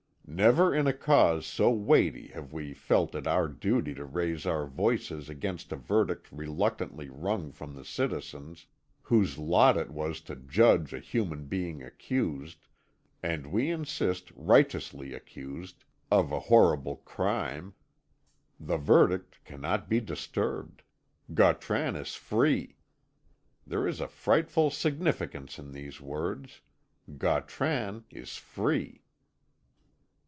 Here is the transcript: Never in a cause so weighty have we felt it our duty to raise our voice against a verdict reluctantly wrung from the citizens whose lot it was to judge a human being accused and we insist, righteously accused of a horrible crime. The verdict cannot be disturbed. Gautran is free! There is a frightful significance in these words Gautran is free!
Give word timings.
Never 0.33 0.73
in 0.73 0.87
a 0.87 0.93
cause 0.93 1.45
so 1.45 1.69
weighty 1.71 2.27
have 2.29 2.53
we 2.53 2.73
felt 2.73 3.15
it 3.15 3.27
our 3.27 3.49
duty 3.49 3.93
to 3.95 4.05
raise 4.05 4.45
our 4.45 4.65
voice 4.65 5.11
against 5.11 5.73
a 5.73 5.75
verdict 5.75 6.31
reluctantly 6.31 7.09
wrung 7.09 7.51
from 7.51 7.75
the 7.75 7.83
citizens 7.83 8.65
whose 9.01 9.37
lot 9.37 9.75
it 9.75 9.89
was 9.91 10.21
to 10.21 10.37
judge 10.37 10.93
a 10.93 11.01
human 11.01 11.47
being 11.47 11.83
accused 11.83 12.65
and 13.21 13.47
we 13.47 13.69
insist, 13.69 14.31
righteously 14.33 15.13
accused 15.13 15.83
of 16.09 16.31
a 16.31 16.39
horrible 16.39 16.95
crime. 16.95 17.73
The 18.57 18.77
verdict 18.77 19.43
cannot 19.43 19.89
be 19.89 19.99
disturbed. 19.99 20.81
Gautran 21.33 21.97
is 21.97 22.15
free! 22.15 22.77
There 23.67 23.85
is 23.85 23.99
a 23.99 24.07
frightful 24.07 24.69
significance 24.69 25.59
in 25.59 25.73
these 25.73 25.99
words 25.99 26.61
Gautran 27.17 28.05
is 28.09 28.37
free! 28.37 28.99